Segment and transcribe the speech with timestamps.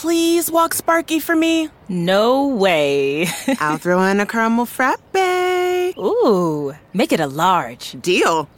[0.00, 1.68] please walk Sparky for me?
[1.90, 3.26] No way.
[3.60, 4.98] I'll throw in a caramel frappe.
[5.98, 8.00] Ooh, make it a large.
[8.00, 8.48] Deal.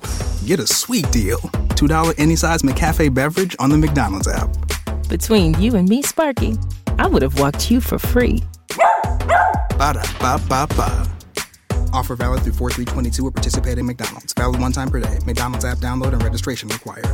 [0.46, 1.38] Get a sweet deal.
[1.74, 4.50] $2 any size McCafe beverage on the McDonald's app.
[5.08, 6.56] Between you and me, Sparky,
[6.98, 8.44] I would have walked you for free.
[9.78, 11.10] Ba da ba ba ba.
[11.92, 14.32] Offer valid through 4322 at participating McDonald's.
[14.34, 15.18] Valid one time per day.
[15.26, 17.06] McDonald's app download and registration required.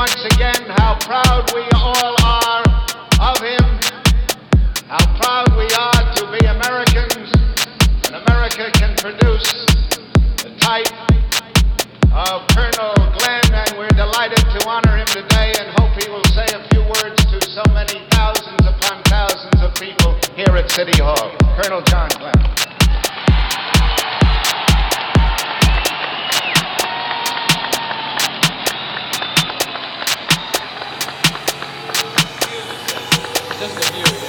[0.00, 2.64] Once again how proud we all are
[3.20, 3.60] of him,
[4.88, 7.28] how proud we are to be Americans,
[8.08, 9.44] and America can produce
[10.40, 10.88] the type
[12.16, 16.48] of Colonel Glenn, and we're delighted to honor him today and hope he will say
[16.48, 21.28] a few words to so many thousands upon thousands of people here at City Hall.
[21.60, 22.40] Colonel John Glenn.
[33.60, 34.19] First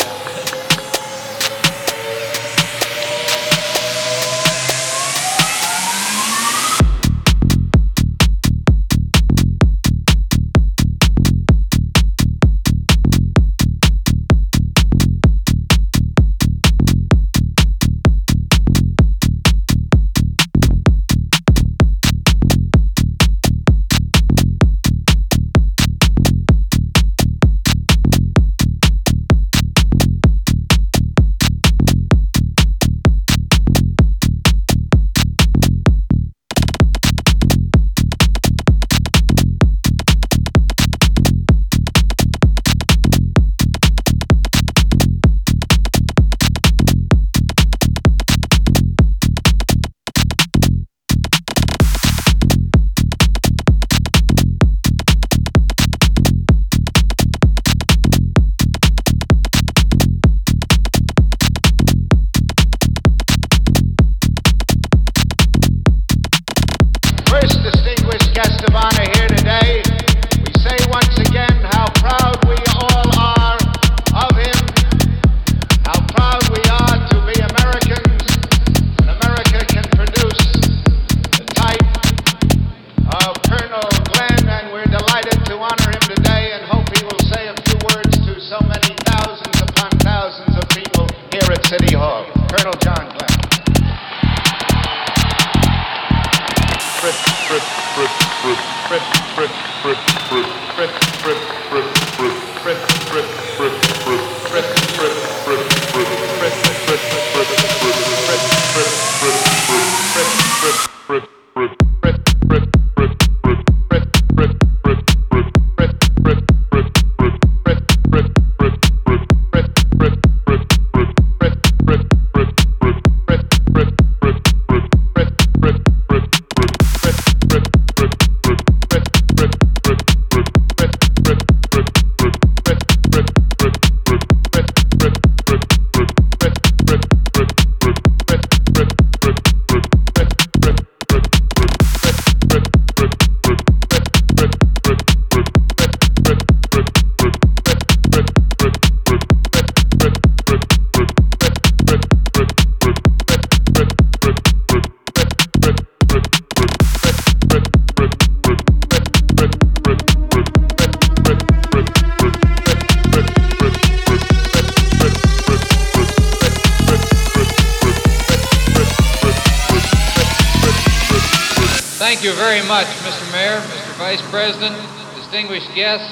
[172.41, 173.31] very much, Mr.
[173.33, 173.93] Mayor, Mr.
[173.99, 174.75] Vice President,
[175.13, 176.11] distinguished guests,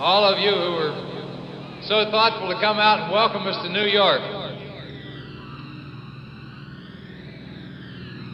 [0.00, 0.90] all of you who were
[1.80, 4.20] so thoughtful to come out and welcome us to New York.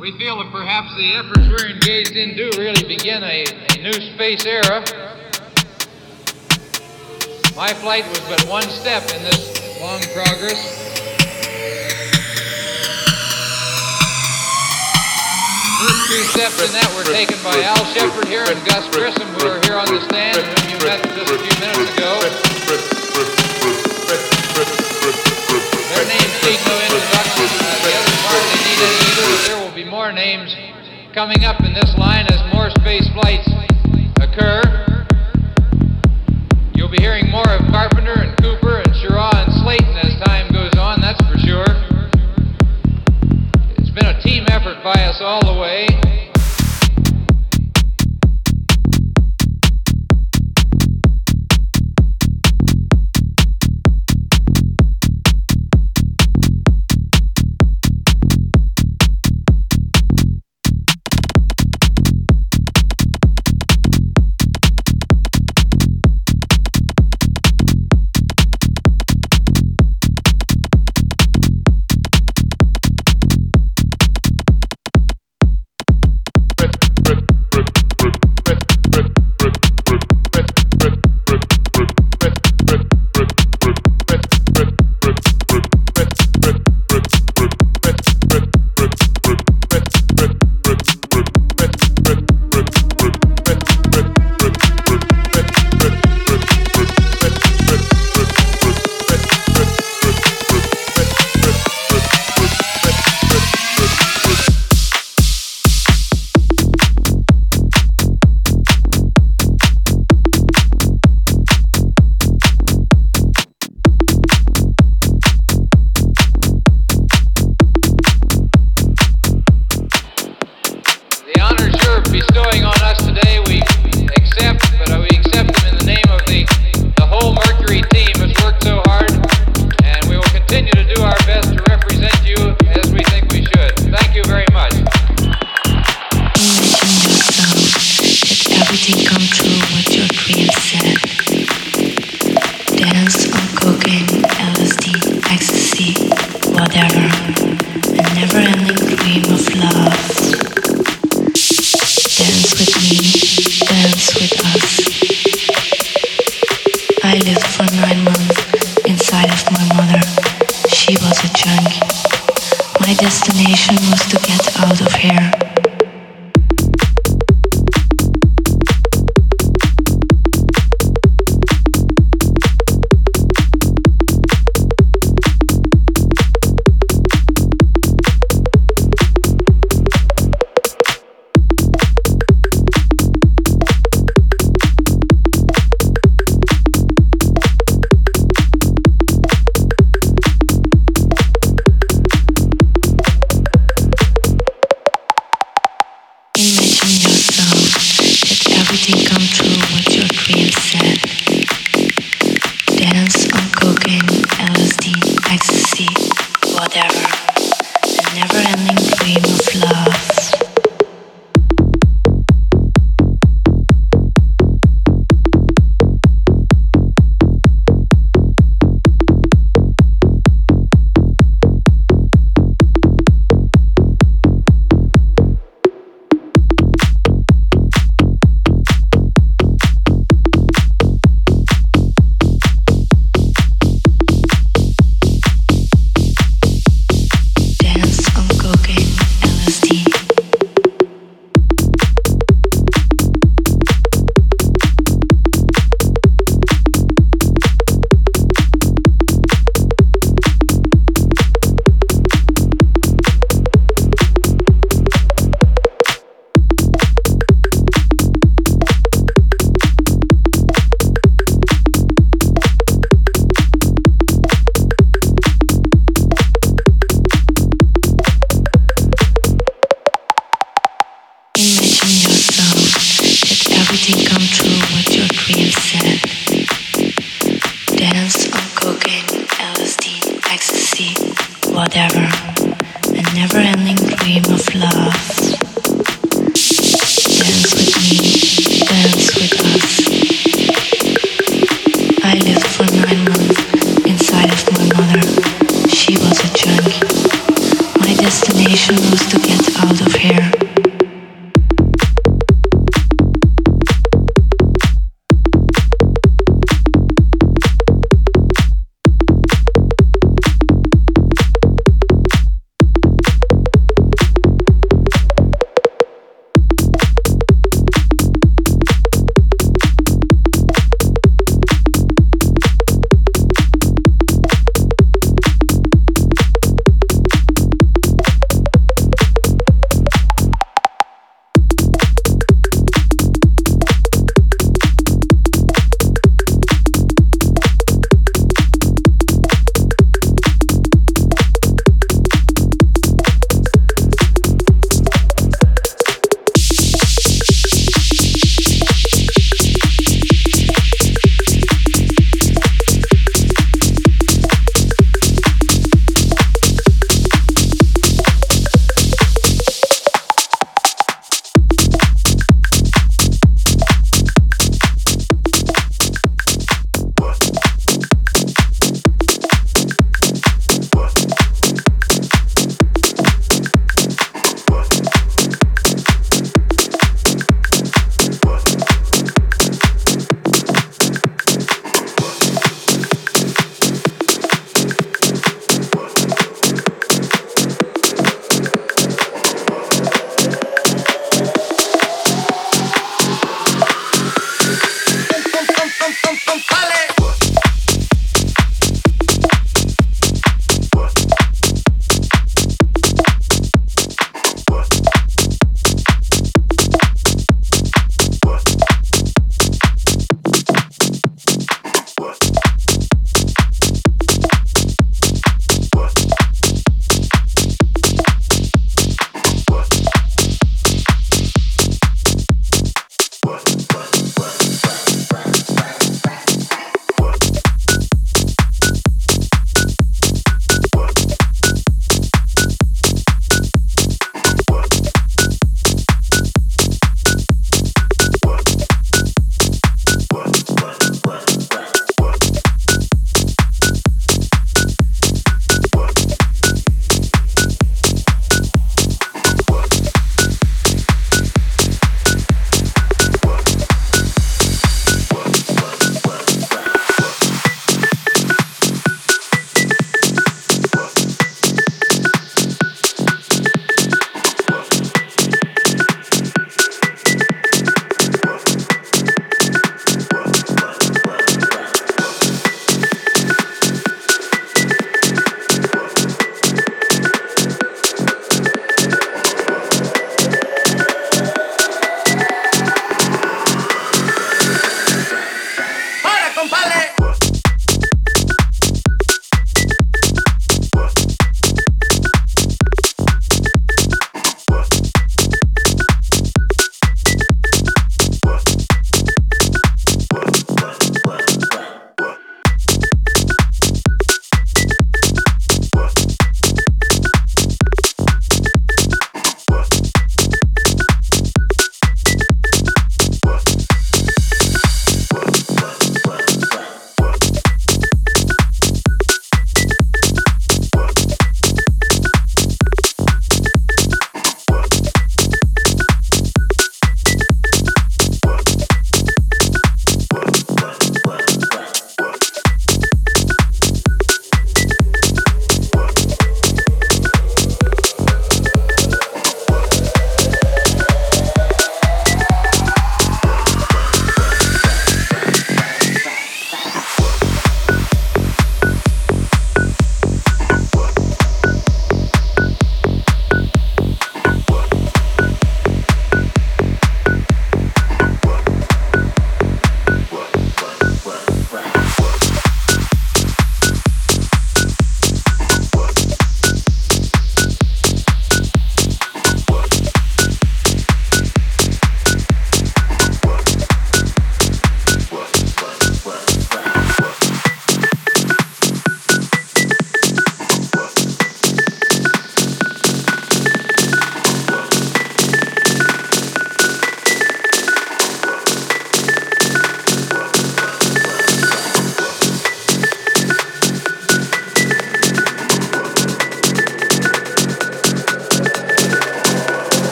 [0.00, 3.92] We feel that perhaps the efforts we're engaged in do really begin a, a new
[4.14, 4.80] space era.
[7.54, 11.25] My flight was but one step in this long progress.
[16.16, 19.60] Three steps in that were taken by Al Shepard here and Gus Grissom, who are
[19.68, 22.16] here on the stand and whom you met just a few minutes ago.
[25.92, 27.44] Their names need no introduction.
[27.52, 30.56] Uh, the other hardly need any either, but there will be more names
[31.12, 33.52] coming up in this line as more space flights
[34.16, 34.64] occur.
[36.72, 40.72] You'll be hearing more of Carpenter and Cooper and Schirra and Slayton as time goes
[40.80, 41.85] on, that's for sure.
[43.96, 46.35] It's been a team effort by us all the way.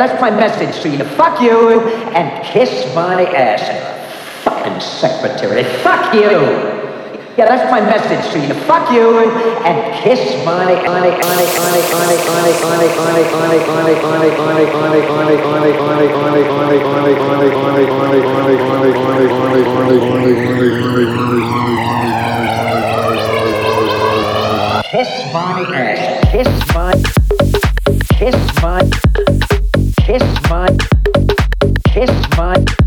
[0.00, 1.04] that's my message to you.
[1.04, 1.82] Fuck you
[2.16, 3.60] and kiss my ass.
[4.44, 5.62] Fucking secretary.
[5.82, 6.80] Fuck you.
[7.36, 8.54] Yeah, that's my message to you.
[8.64, 9.30] Fuck you
[9.62, 10.72] and kiss my
[24.90, 26.30] Kiss my ass.
[26.32, 27.20] Kiss my
[28.20, 29.49] kiss my
[30.10, 30.76] Kiss my,
[31.92, 32.79] kiss my.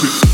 [0.00, 0.27] music.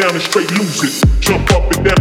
[0.00, 1.20] down and straight lose it.
[1.20, 1.97] Jump up and down.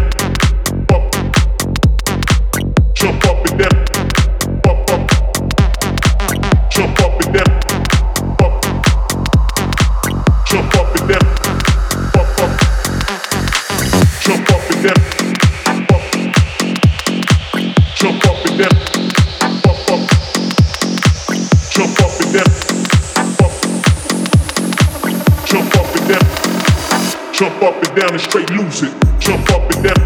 [27.37, 28.91] Jump up and down and straight lose it.
[29.19, 29.96] Jump up and down.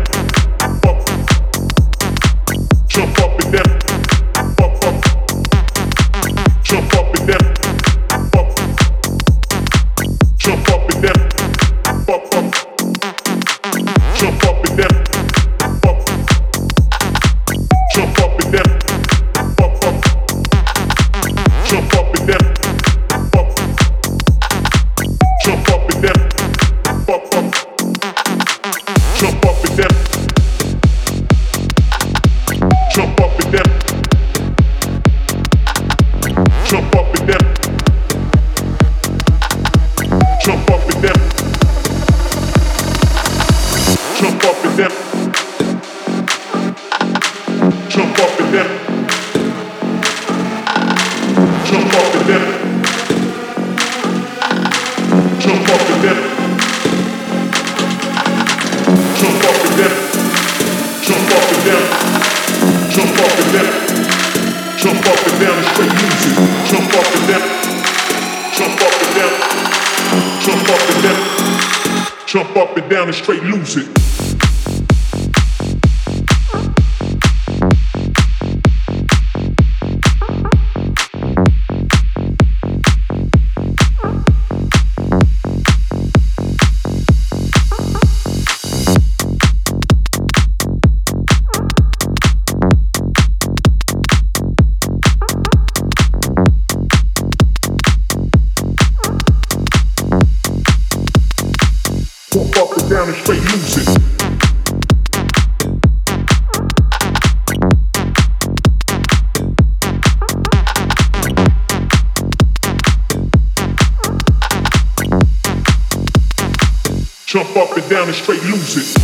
[117.92, 119.01] down and straight lose it.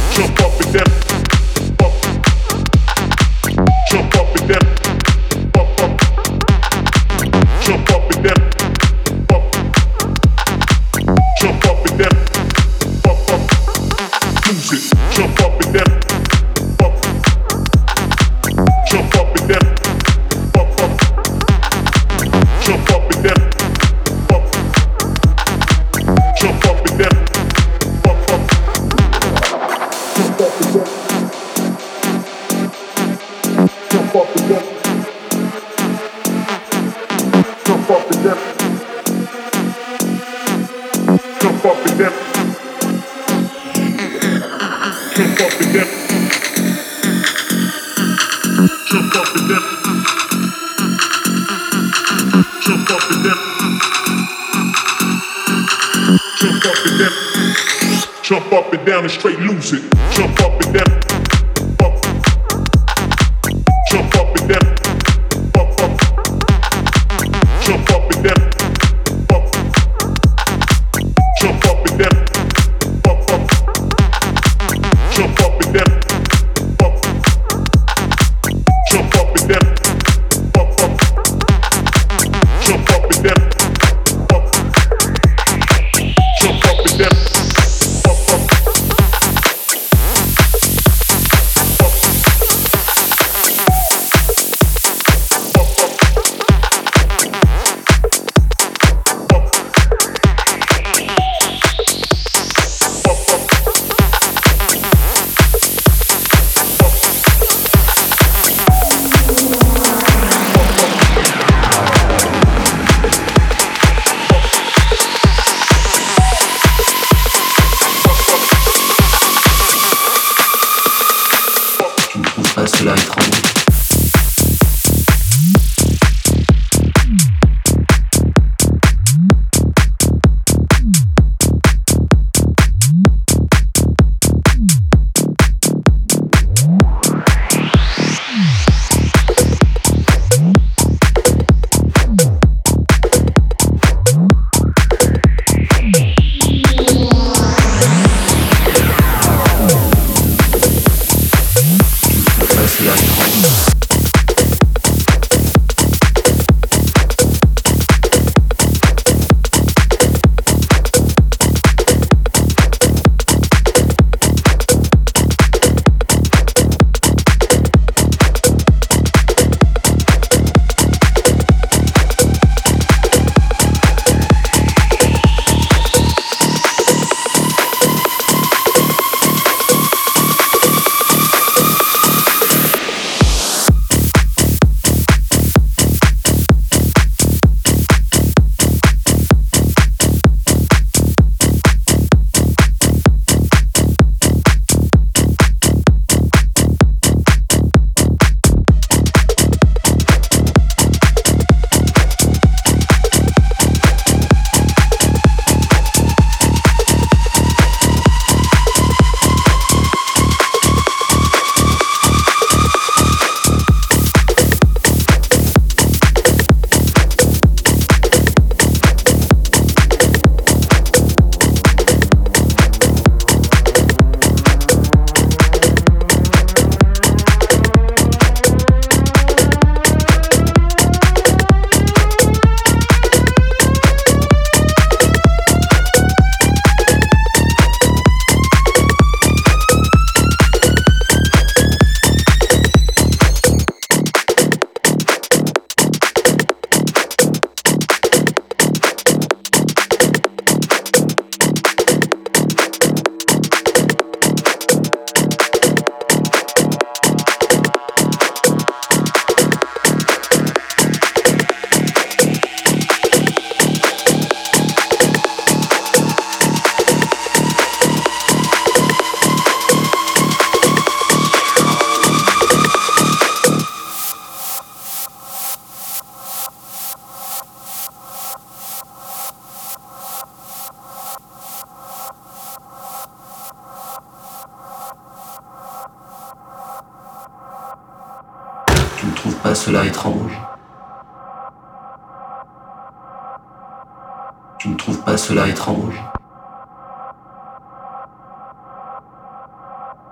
[294.60, 296.04] Tu ne trouves pas cela étrange.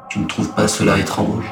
[0.07, 1.51] Tu ne trouves pas cela étrange.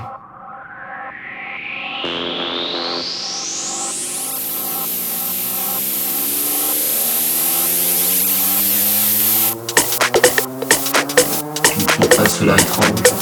[11.63, 13.12] Tu ne trouves pas cela étrange.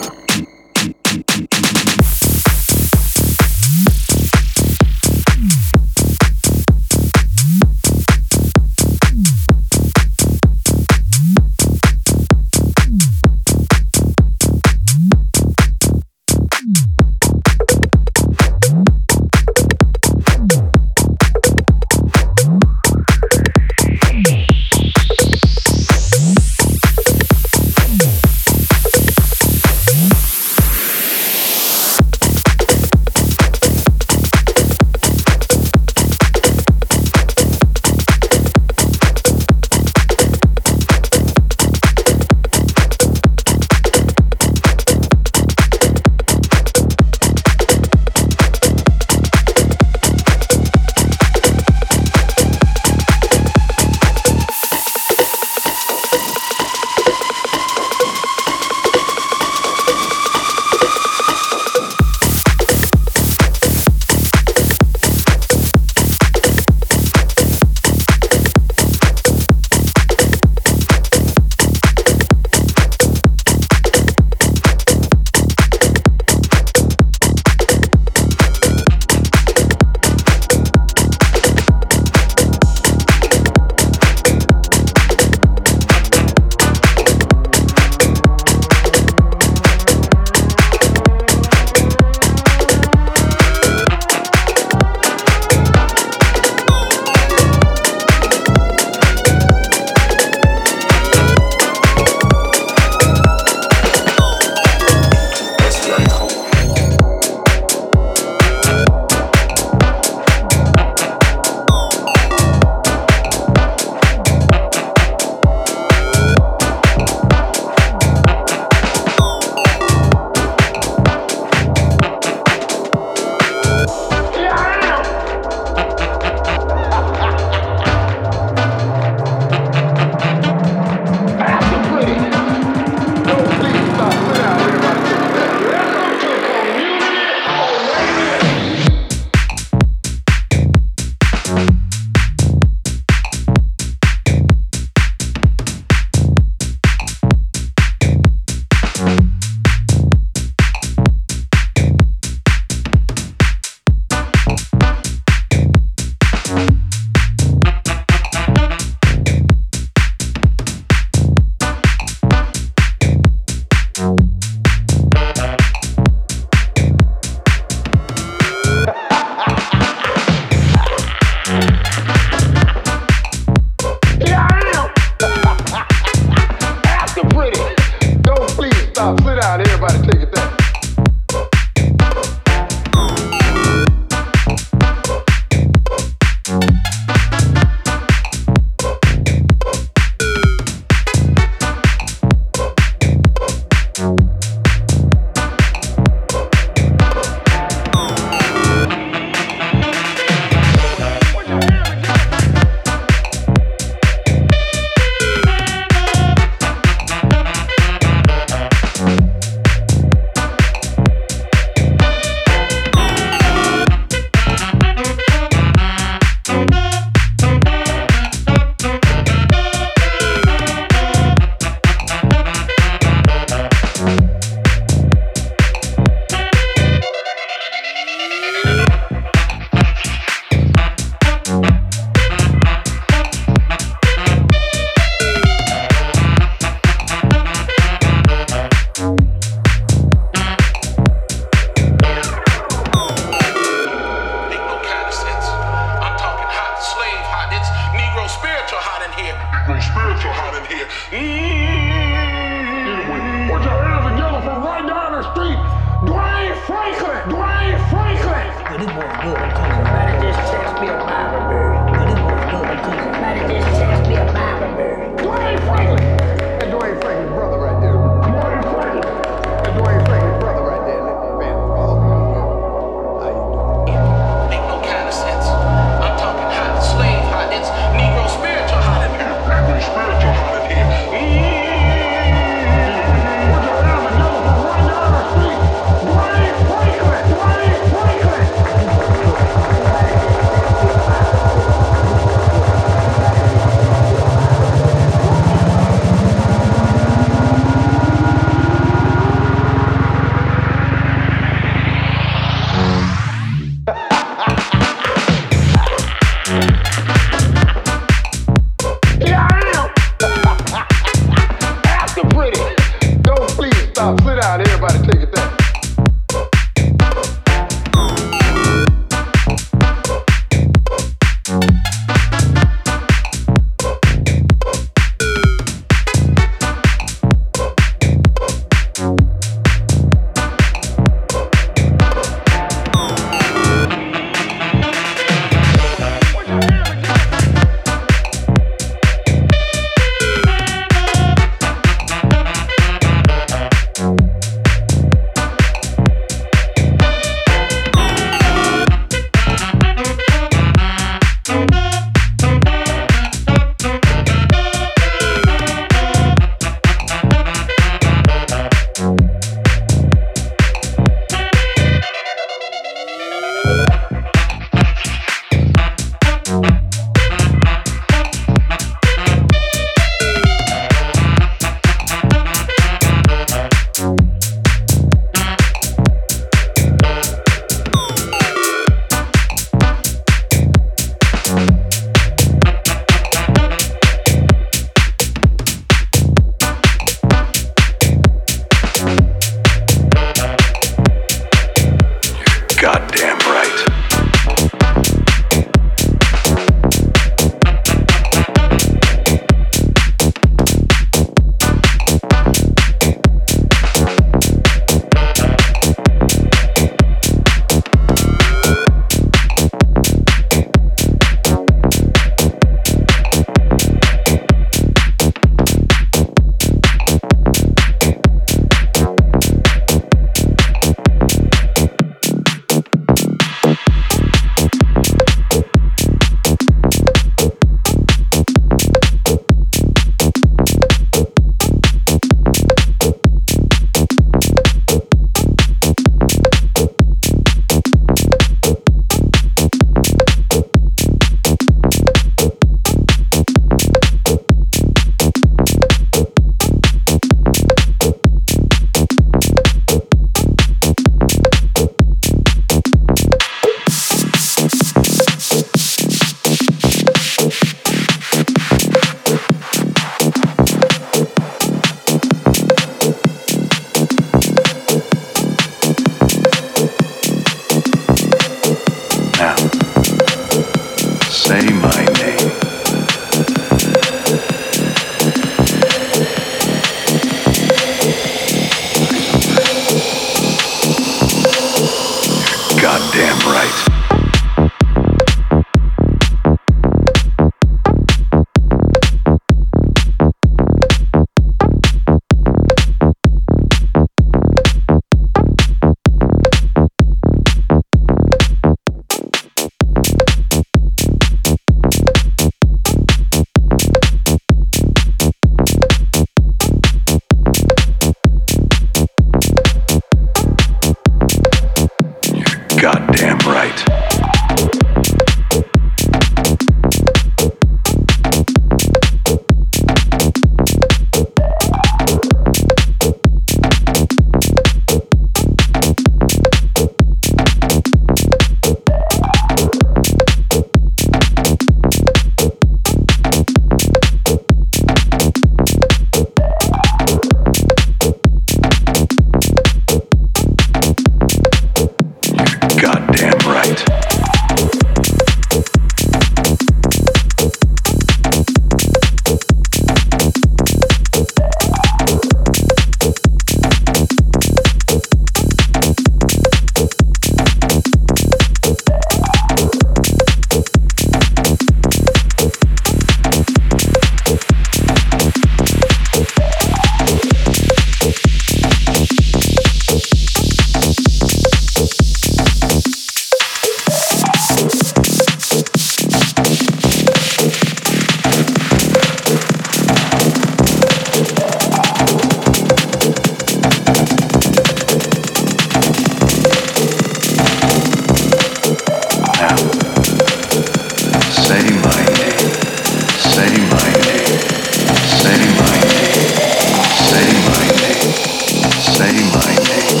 [598.98, 600.00] Say my name.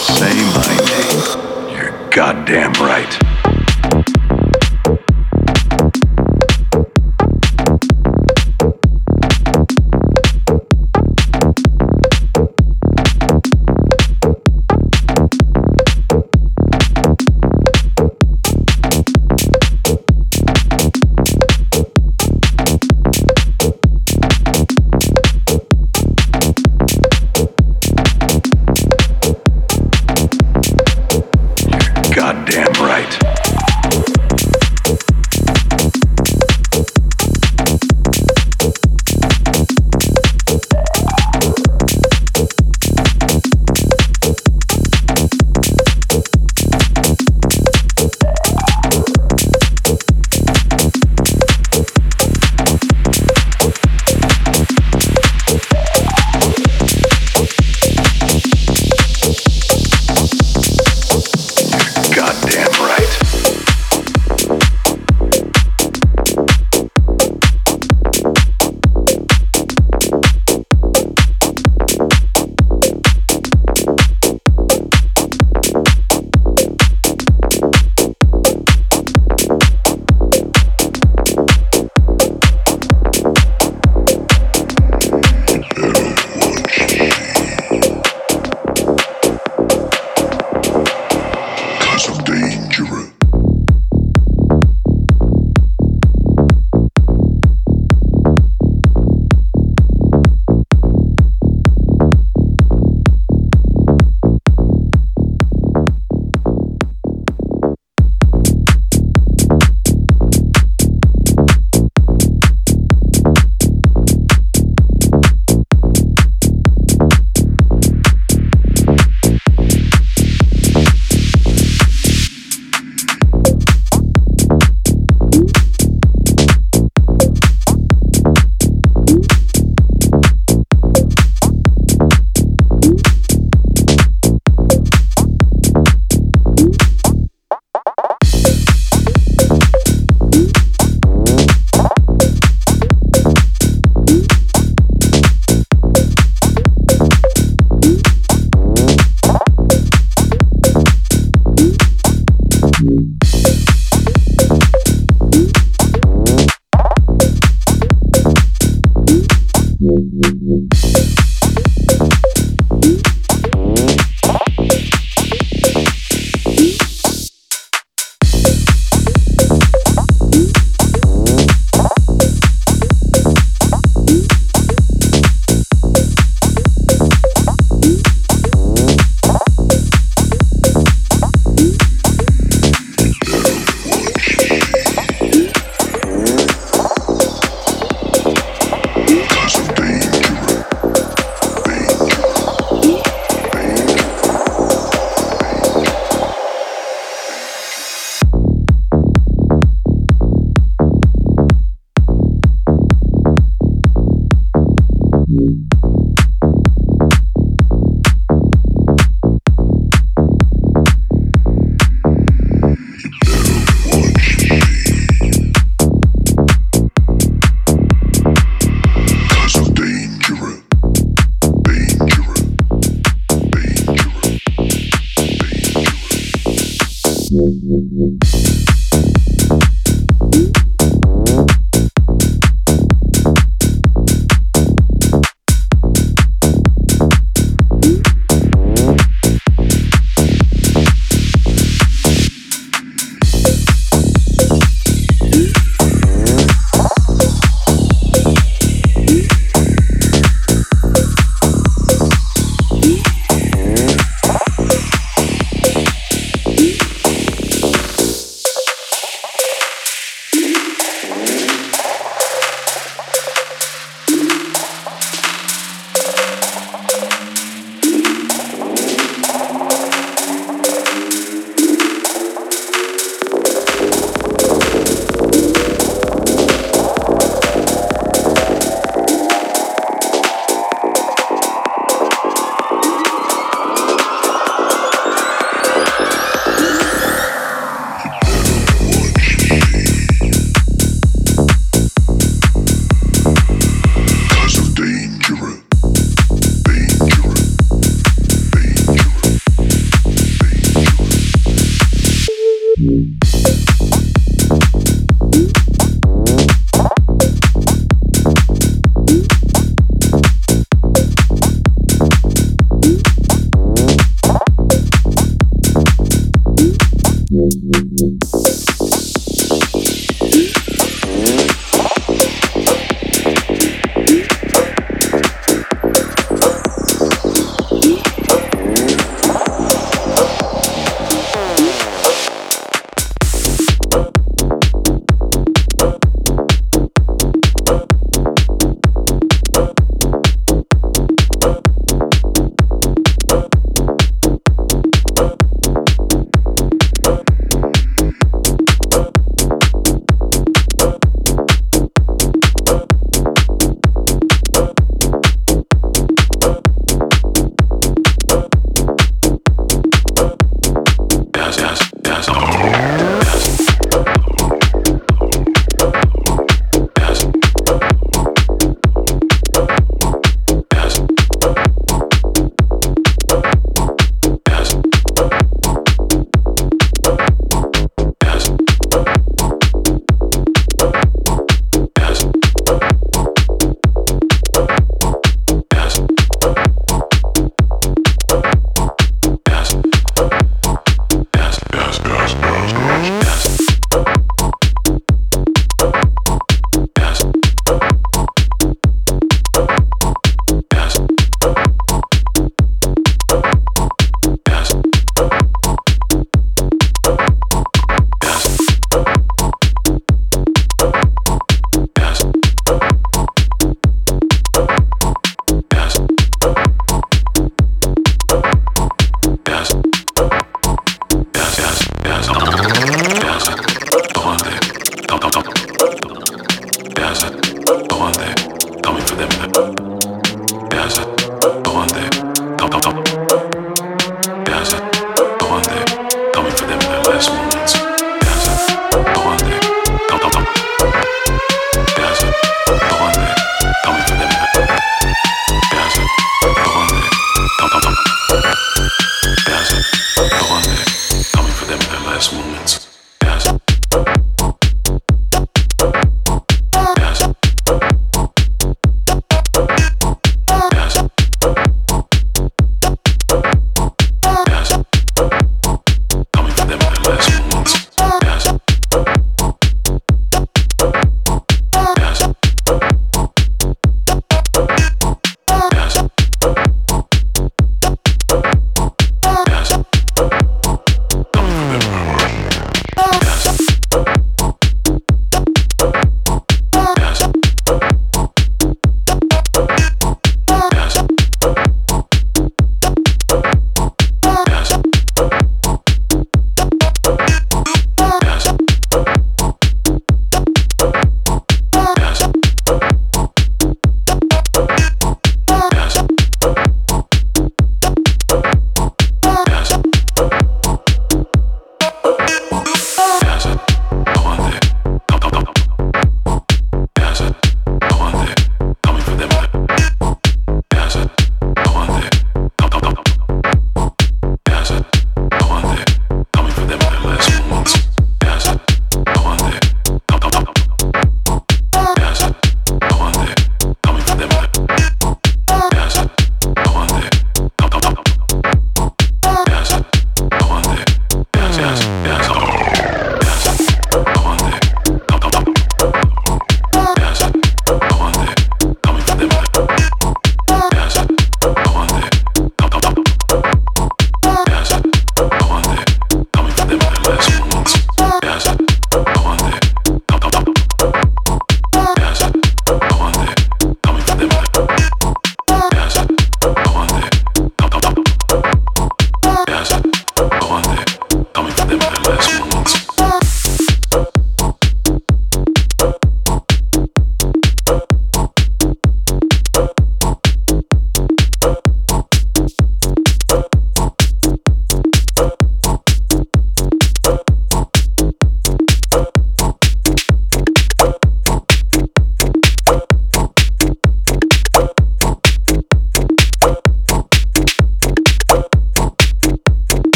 [0.00, 1.76] Say my name.
[1.76, 3.31] You're goddamn right.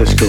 [0.00, 0.24] Disco.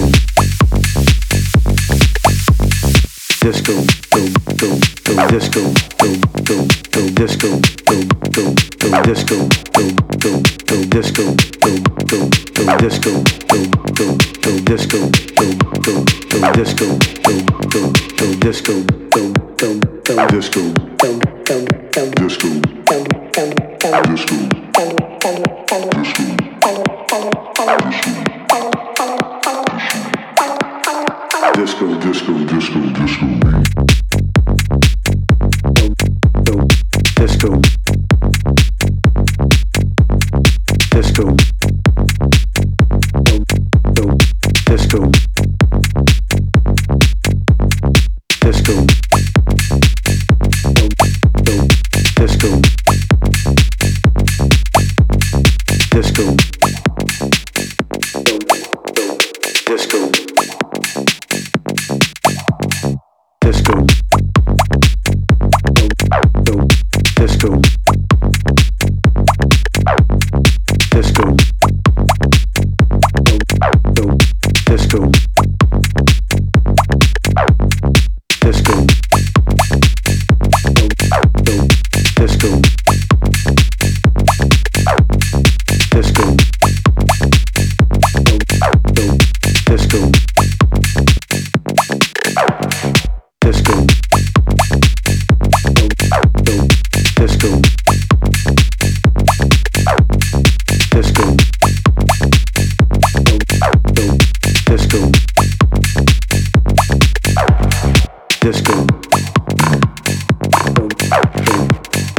[3.40, 3.72] Disco.
[4.10, 4.28] Boom.
[4.58, 4.78] Boom.
[5.02, 5.26] Boom.
[5.28, 5.62] Disco.
[5.96, 6.20] Boom.
[6.44, 6.68] Boom.
[6.92, 7.14] Boom.
[7.14, 7.48] Disco.
[7.86, 8.06] Boom.
[8.32, 8.54] Boom.
[8.78, 9.00] Boom.
[9.00, 9.36] Disco.
[9.72, 9.96] Boom.
[10.20, 10.42] Boom.
[10.68, 10.88] Boom.
[10.90, 11.24] Disco.
[11.62, 11.82] Boom.
[12.04, 12.28] Boom.
[12.52, 12.76] Boom.
[12.76, 13.12] Disco.
[13.48, 13.70] Boom.
[13.96, 14.14] Boom.
[14.44, 14.64] Boom.
[14.68, 15.00] Disco.
[15.40, 15.56] Boom.
[15.80, 16.04] Boom.
[16.28, 16.52] Boom.
[16.52, 16.84] Disco.
[17.24, 17.46] Boom.
[17.72, 17.94] Boom.
[18.18, 18.40] Boom.
[18.40, 18.74] Disco.
[19.10, 19.32] Boom.
[19.56, 19.80] Boom.
[20.04, 20.26] Boom.
[20.28, 20.60] Disco.
[21.00, 21.18] Boom.
[21.46, 21.64] Boom.
[21.94, 22.10] Boom.
[22.20, 22.48] Disco.
[22.84, 23.04] Boom.
[23.32, 23.54] Boom.
[23.80, 24.14] Boom.
[24.14, 24.51] Disco.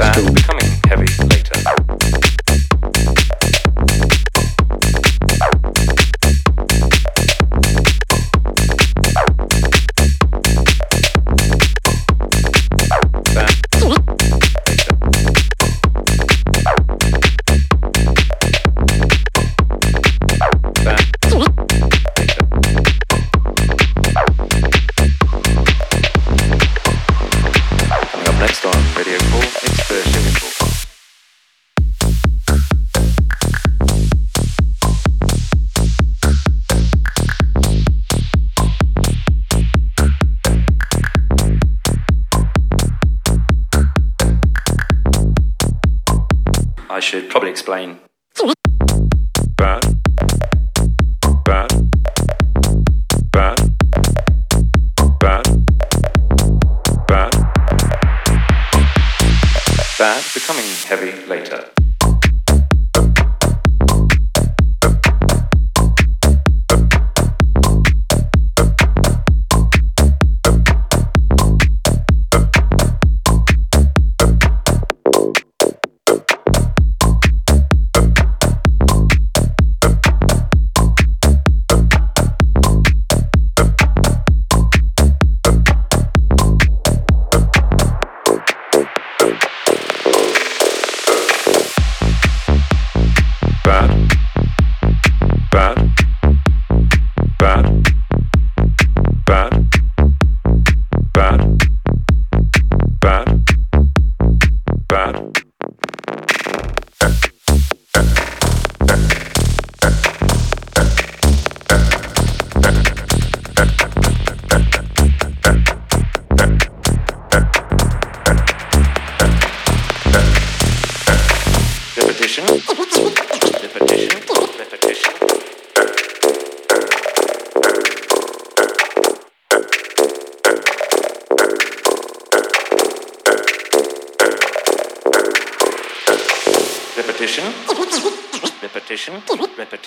[0.00, 0.39] Bye.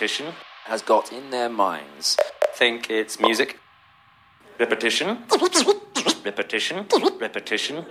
[0.04, 0.34] Repetition
[0.66, 2.18] has got in their minds.
[2.56, 3.58] Think it's music.
[4.60, 5.20] Repetition.
[6.26, 6.86] Repetition.
[7.22, 7.86] Repetition.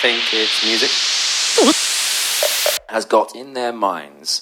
[0.00, 0.90] Think it's music
[2.88, 4.40] has got in their minds.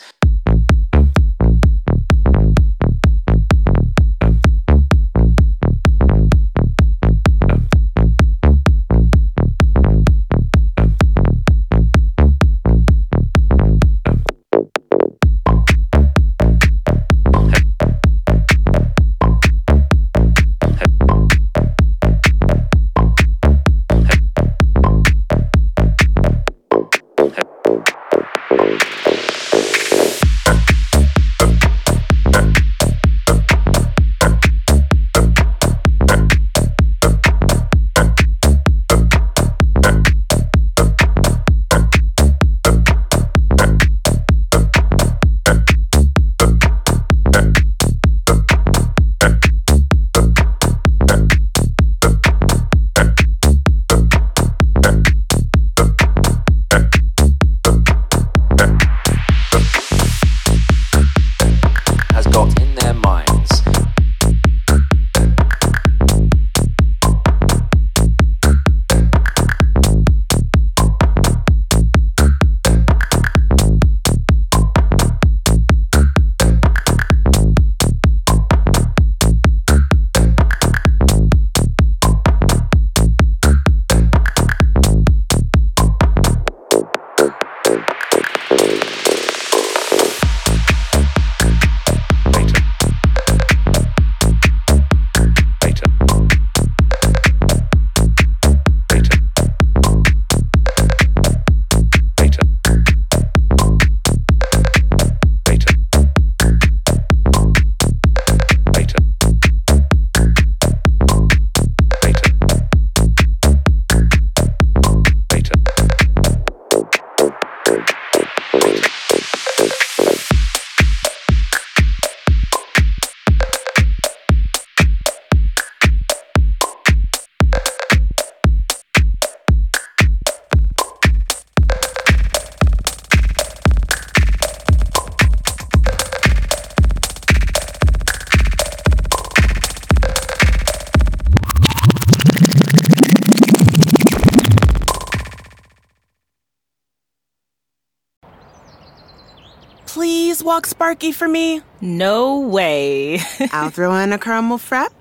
[150.51, 151.63] Walk Sparky for me.
[151.81, 153.21] No way.
[153.53, 154.93] I'll throw in a caramel frappe.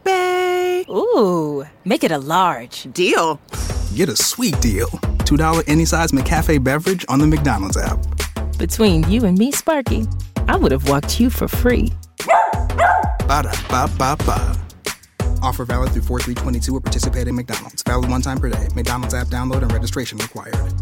[0.87, 2.83] Ooh, make it a large.
[2.93, 3.41] Deal.
[3.95, 4.89] Get a sweet deal.
[5.25, 7.97] $2 any size McCafe beverage on the McDonald's app.
[8.59, 10.05] Between you and me, Sparky,
[10.47, 11.93] I would have walked you for free.
[13.27, 14.55] Ba da ba ba ba.
[15.41, 17.81] Offer valid through 4322 at participating McDonald's.
[17.81, 18.67] Valid one time per day.
[18.75, 20.73] McDonald's app download and registration required.